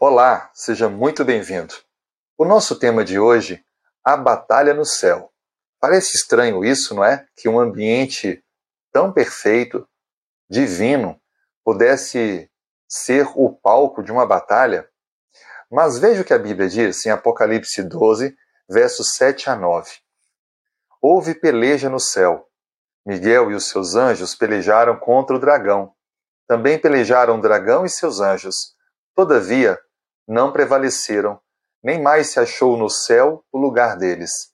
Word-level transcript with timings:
Olá, 0.00 0.50
seja 0.52 0.88
muito 0.88 1.24
bem-vindo. 1.24 1.74
O 2.36 2.44
nosso 2.44 2.76
tema 2.78 3.04
de 3.04 3.18
hoje, 3.20 3.64
a 4.04 4.16
batalha 4.16 4.74
no 4.74 4.84
céu. 4.84 5.32
Parece 5.80 6.16
estranho 6.16 6.64
isso, 6.64 6.94
não 6.94 7.04
é? 7.04 7.26
Que 7.36 7.48
um 7.48 7.60
ambiente 7.60 8.42
tão 8.92 9.12
perfeito, 9.12 9.86
divino, 10.50 11.20
pudesse 11.64 12.50
ser 12.88 13.28
o 13.36 13.52
palco 13.52 14.02
de 14.02 14.10
uma 14.10 14.26
batalha. 14.26 14.88
Mas 15.70 15.98
veja 15.98 16.22
o 16.22 16.24
que 16.24 16.34
a 16.34 16.38
Bíblia 16.38 16.68
diz 16.68 17.06
em 17.06 17.10
Apocalipse 17.10 17.82
12, 17.82 18.36
versos 18.68 19.14
7 19.14 19.50
a 19.50 19.56
9. 19.56 19.90
Houve 21.00 21.34
peleja 21.34 21.88
no 21.88 22.00
céu. 22.00 22.48
Miguel 23.06 23.50
e 23.50 23.54
os 23.54 23.68
seus 23.68 23.94
anjos 23.94 24.34
pelejaram 24.34 24.96
contra 24.98 25.36
o 25.36 25.40
dragão. 25.40 25.94
Também 26.48 26.78
pelejaram 26.78 27.38
o 27.38 27.40
dragão 27.40 27.84
e 27.84 27.88
seus 27.88 28.20
anjos. 28.20 28.74
Todavia, 29.14 29.78
não 30.26 30.52
prevaleceram, 30.52 31.40
nem 31.82 32.00
mais 32.00 32.30
se 32.30 32.40
achou 32.40 32.76
no 32.76 32.88
céu 32.88 33.44
o 33.52 33.58
lugar 33.58 33.96
deles. 33.96 34.52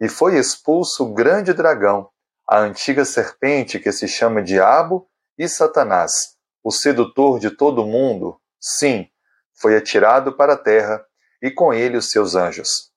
E 0.00 0.08
foi 0.08 0.36
expulso 0.36 1.04
o 1.04 1.14
grande 1.14 1.52
dragão, 1.52 2.10
a 2.48 2.58
antiga 2.58 3.04
serpente 3.04 3.78
que 3.78 3.92
se 3.92 4.08
chama 4.08 4.42
Diabo 4.42 5.08
e 5.38 5.48
Satanás, 5.48 6.36
o 6.64 6.72
sedutor 6.72 7.38
de 7.38 7.50
todo 7.50 7.82
o 7.82 7.86
mundo, 7.86 8.40
sim, 8.58 9.08
foi 9.54 9.76
atirado 9.76 10.36
para 10.36 10.54
a 10.54 10.58
terra, 10.58 11.04
e 11.40 11.50
com 11.50 11.72
ele 11.72 11.96
os 11.96 12.10
seus 12.10 12.34
anjos. 12.34 12.90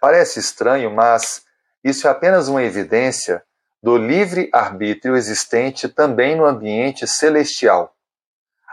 Parece 0.00 0.38
estranho, 0.38 0.90
mas 0.90 1.44
isso 1.82 2.06
é 2.06 2.10
apenas 2.10 2.48
uma 2.48 2.62
evidência 2.62 3.42
do 3.82 3.96
livre 3.96 4.50
arbítrio 4.52 5.16
existente 5.16 5.88
também 5.88 6.36
no 6.36 6.44
ambiente 6.44 7.06
celestial. 7.06 7.95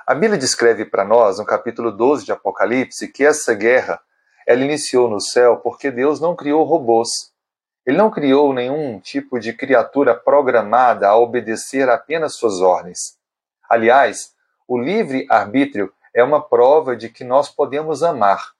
A 0.05 0.13
Bíblia 0.13 0.37
descreve 0.37 0.83
para 0.83 1.05
nós, 1.05 1.39
no 1.39 1.45
capítulo 1.45 1.89
12 1.89 2.25
de 2.25 2.33
Apocalipse, 2.33 3.07
que 3.07 3.23
essa 3.23 3.53
guerra 3.53 4.01
ela 4.45 4.61
iniciou 4.61 5.09
no 5.09 5.21
céu 5.21 5.57
porque 5.57 5.89
Deus 5.89 6.19
não 6.19 6.35
criou 6.35 6.65
robôs. 6.65 7.31
Ele 7.85 7.95
não 7.95 8.11
criou 8.11 8.53
nenhum 8.53 8.99
tipo 8.99 9.39
de 9.39 9.53
criatura 9.53 10.13
programada 10.13 11.07
a 11.07 11.17
obedecer 11.17 11.87
apenas 11.87 12.35
suas 12.35 12.59
ordens. 12.59 13.17
Aliás, 13.69 14.33
o 14.67 14.77
livre 14.77 15.25
arbítrio 15.29 15.93
é 16.13 16.21
uma 16.21 16.41
prova 16.41 16.97
de 16.97 17.07
que 17.07 17.23
nós 17.23 17.47
podemos 17.47 18.03
amar, 18.03 18.51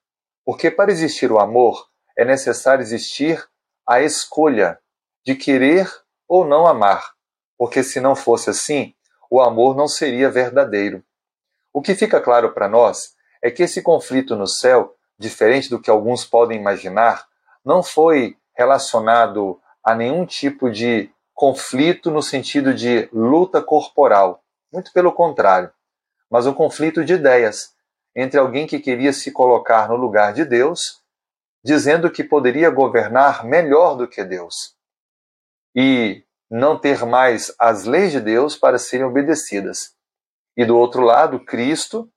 porque 0.45 0.71
para 0.71 0.93
existir 0.93 1.29
o 1.29 1.39
amor 1.39 1.89
é 2.17 2.23
necessário 2.23 2.81
existir 2.81 3.45
a 3.85 3.99
escolha 3.99 4.79
de 5.25 5.35
querer 5.35 5.91
ou 6.25 6.45
não 6.45 6.65
amar, 6.65 7.11
porque 7.57 7.83
se 7.83 7.99
não 7.99 8.15
fosse 8.15 8.49
assim, 8.49 8.95
o 9.29 9.41
amor 9.41 9.75
não 9.75 9.89
seria 9.89 10.29
verdadeiro. 10.29 11.03
O 11.73 11.81
que 11.81 11.95
fica 11.95 12.21
claro 12.21 12.53
para 12.53 12.69
nós 12.69 13.15
é 13.41 13.49
que 13.49 13.63
esse 13.63 13.81
conflito 13.81 14.35
no 14.35 14.47
céu, 14.47 14.95
diferente 15.17 15.71
do 15.71 15.81
que 15.81 15.89
alguns 15.89 16.23
podem 16.23 16.59
imaginar, 16.59 17.25
não 17.65 17.81
foi 17.81 18.37
relacionado 18.55 19.59
a 19.83 19.95
nenhum 19.95 20.23
tipo 20.23 20.69
de 20.69 21.09
conflito 21.33 22.11
no 22.11 22.21
sentido 22.21 22.75
de 22.75 23.09
luta 23.11 23.59
corporal. 23.59 24.43
Muito 24.71 24.93
pelo 24.93 25.11
contrário. 25.11 25.71
Mas 26.29 26.45
um 26.45 26.53
conflito 26.53 27.03
de 27.03 27.13
ideias 27.13 27.73
entre 28.15 28.39
alguém 28.39 28.67
que 28.67 28.79
queria 28.79 29.11
se 29.11 29.31
colocar 29.31 29.89
no 29.89 29.95
lugar 29.95 30.31
de 30.31 30.45
Deus, 30.45 31.01
dizendo 31.63 32.11
que 32.11 32.23
poderia 32.23 32.69
governar 32.69 33.43
melhor 33.43 33.95
do 33.95 34.07
que 34.07 34.23
Deus. 34.23 34.75
E 35.75 36.23
não 36.49 36.77
ter 36.77 37.03
mais 37.03 37.51
as 37.57 37.85
leis 37.85 38.11
de 38.11 38.19
Deus 38.19 38.55
para 38.55 38.77
serem 38.77 39.07
obedecidas 39.07 39.95
e 40.55 40.65
do 40.65 40.77
outro 40.77 41.01
lado, 41.01 41.43
Cristo, 41.43 42.09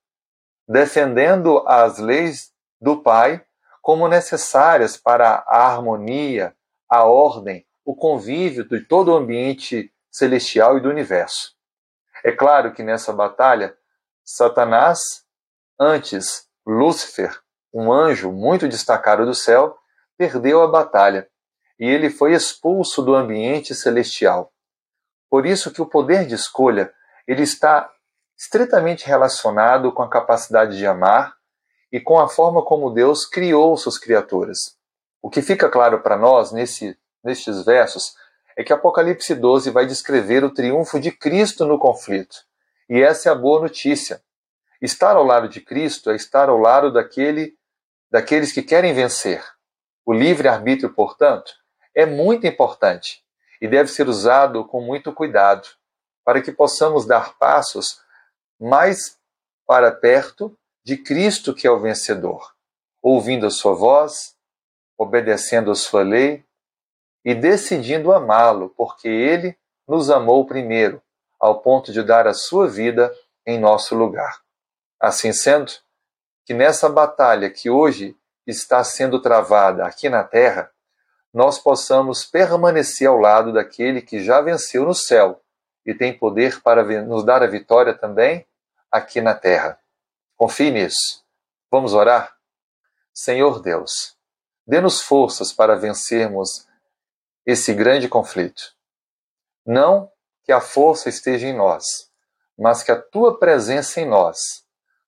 defendendo 0.69 1.67
as 1.67 1.99
leis 1.99 2.53
do 2.81 3.03
Pai 3.03 3.45
como 3.83 4.09
necessárias 4.09 4.97
para 4.97 5.45
a 5.47 5.67
harmonia, 5.67 6.55
a 6.89 7.05
ordem, 7.05 7.65
o 7.85 7.95
convívio 7.95 8.69
de 8.69 8.81
todo 8.81 9.13
o 9.13 9.17
ambiente 9.17 9.93
celestial 10.11 10.77
e 10.77 10.81
do 10.81 10.89
universo. 10.89 11.55
É 12.25 12.33
claro 12.33 12.73
que 12.73 12.83
nessa 12.83 13.13
batalha, 13.13 13.77
Satanás, 14.25 14.99
antes 15.79 16.49
Lúcifer, 16.67 17.41
um 17.73 17.93
anjo 17.93 18.33
muito 18.33 18.67
destacado 18.67 19.25
do 19.25 19.35
céu, 19.35 19.79
perdeu 20.19 20.63
a 20.63 20.67
batalha 20.67 21.29
e 21.79 21.87
ele 21.87 22.11
foi 22.11 22.33
expulso 22.33 23.03
do 23.03 23.15
ambiente 23.15 23.75
celestial. 23.75 24.53
Por 25.31 25.47
isso 25.47 25.71
que 25.71 25.83
o 25.83 25.87
poder 25.87 26.27
de 26.27 26.35
escolha 26.35 26.93
ele 27.27 27.43
está 27.43 27.89
estritamente 28.37 29.07
relacionado 29.07 29.93
com 29.93 30.03
a 30.03 30.11
capacidade 30.11 30.77
de 30.77 30.87
amar 30.87 31.35
e 31.91 32.01
com 32.01 32.19
a 32.19 32.29
forma 32.29 32.63
como 32.65 32.91
Deus 32.91 33.25
criou 33.25 33.77
suas 33.77 33.99
criaturas. 33.99 34.77
O 35.23 35.31
que 35.31 35.41
fica 35.41 35.69
claro 35.69 36.03
para 36.03 36.17
nós 36.17 36.53
nesse, 36.53 36.99
nestes 37.25 37.65
versos 37.65 38.15
é 38.57 38.63
que 38.63 38.73
Apocalipse 38.73 39.35
12 39.35 39.71
vai 39.71 39.87
descrever 39.87 40.45
o 40.45 40.53
triunfo 40.53 41.01
de 41.01 41.11
Cristo 41.11 41.65
no 41.65 41.79
conflito. 41.79 42.37
E 42.89 43.03
essa 43.03 43.29
é 43.29 43.33
a 43.33 43.35
boa 43.35 43.61
notícia. 43.61 44.23
Estar 44.81 45.17
ao 45.17 45.25
lado 45.25 45.49
de 45.49 45.61
Cristo 45.61 46.11
é 46.11 46.17
estar 46.17 46.49
ao 46.49 46.59
lado 46.59 46.93
daquele, 46.93 47.55
daqueles 48.11 48.53
que 48.53 48.63
querem 48.63 48.95
vencer. 48.95 49.43
O 50.05 50.13
livre-arbítrio, 50.13 50.93
portanto, 50.93 51.53
é 51.95 52.07
muito 52.07 52.47
importante 52.47 53.23
e 53.61 53.67
deve 53.67 53.91
ser 53.91 54.09
usado 54.09 54.65
com 54.67 54.81
muito 54.81 55.13
cuidado, 55.13 55.67
para 56.25 56.43
que 56.43 56.53
possamos 56.53 57.07
dar 57.07 57.37
passos 57.39 58.01
mais 58.61 59.19
para 59.67 59.91
perto 59.91 60.57
de 60.85 60.97
Cristo, 60.97 61.55
que 61.55 61.67
é 61.67 61.71
o 61.71 61.81
vencedor, 61.81 62.55
ouvindo 63.03 63.47
a 63.47 63.51
sua 63.51 63.75
voz, 63.75 64.37
obedecendo 64.97 65.71
a 65.71 65.75
sua 65.75 66.03
lei 66.03 66.45
e 67.25 67.35
decidindo 67.35 68.13
amá-lo, 68.13 68.71
porque 68.77 69.09
ele 69.09 69.57
nos 69.87 70.11
amou 70.11 70.47
primeiro, 70.47 71.03
ao 71.39 71.61
ponto 71.61 71.93
de 71.93 72.03
dar 72.03 72.27
a 72.27 72.35
sua 72.35 72.69
vida 72.69 73.13
em 73.45 73.59
nosso 73.59 73.95
lugar. 73.95 74.41
Assim 75.01 75.33
sendo, 75.33 75.73
que 76.45 76.55
nessa 76.55 76.89
batalha 76.89 77.51
que 77.51 77.69
hoje 77.69 78.17
está 78.47 78.83
sendo 78.85 79.21
travada 79.21 79.85
aqui 79.85 80.09
na 80.09 80.23
terra, 80.23 80.71
nós 81.35 81.59
possamos 81.59 82.25
permanecer 82.25 83.09
ao 83.09 83.19
lado 83.19 83.53
daquele 83.53 84.01
que 84.01 84.25
já 84.25 84.41
venceu 84.41 84.85
no 84.85 84.95
céu 84.95 85.43
e 85.87 85.95
tem 85.95 86.19
poder 86.19 86.61
para 86.61 86.83
nos 87.03 87.25
dar 87.25 87.43
a 87.43 87.47
vitória 87.47 87.95
também 87.95 88.45
aqui 88.91 89.21
na 89.21 89.35
terra. 89.35 89.79
Confie 90.37 90.73
nisso. 90.73 91.25
Vamos 91.71 91.95
orar? 91.95 92.37
Senhor 93.15 93.63
Deus, 93.63 94.17
dê-nos 94.67 95.01
forças 95.01 95.53
para 95.53 95.77
vencermos 95.77 96.67
esse 97.47 97.73
grande 97.73 98.09
conflito. 98.09 98.75
Não 99.65 100.11
que 100.45 100.53
a 100.53 100.61
força 100.61 101.09
esteja 101.09 101.47
em 101.47 101.57
nós, 101.57 102.11
mas 102.59 102.83
que 102.83 102.91
a 102.91 103.01
tua 103.01 103.39
presença 103.39 104.01
em 104.01 104.07
nós 104.07 104.65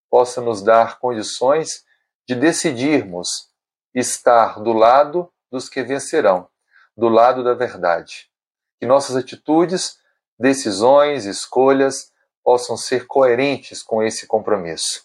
possa 0.08 0.40
nos 0.40 0.62
dar 0.62 0.98
condições 0.98 1.84
de 2.26 2.34
decidirmos 2.34 3.48
estar 3.94 4.60
do 4.60 4.72
lado 4.72 5.32
dos 5.50 5.68
que 5.68 5.82
vencerão, 5.82 6.48
do 6.96 7.08
lado 7.08 7.42
da 7.42 7.54
verdade. 7.54 8.30
Que 8.78 8.86
nossas 8.86 9.16
atitudes 9.16 9.98
decisões, 10.38 11.24
escolhas 11.24 12.12
possam 12.44 12.76
ser 12.76 13.06
coerentes 13.06 13.82
com 13.82 14.02
esse 14.02 14.26
compromisso. 14.26 15.04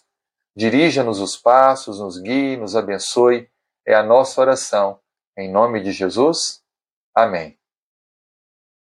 Dirija-nos 0.56 1.18
os 1.18 1.36
passos, 1.36 1.98
nos 1.98 2.18
guie, 2.18 2.56
nos 2.56 2.76
abençoe. 2.76 3.50
É 3.86 3.94
a 3.94 4.02
nossa 4.02 4.40
oração. 4.40 5.00
Em 5.36 5.50
nome 5.50 5.82
de 5.82 5.92
Jesus. 5.92 6.62
Amém. 7.14 7.58